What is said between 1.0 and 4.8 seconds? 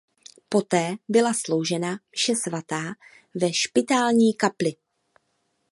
byla sloužena mše svatá ve špitální kapli.